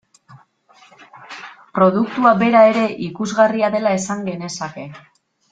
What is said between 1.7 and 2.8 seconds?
Produktua bera